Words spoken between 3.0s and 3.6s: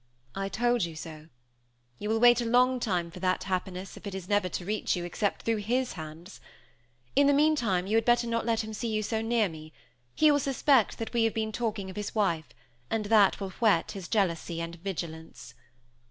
for that